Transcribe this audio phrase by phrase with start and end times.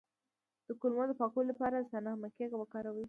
[0.65, 2.99] د کولمو د پاکوالي لپاره سنا مکی وکاروئ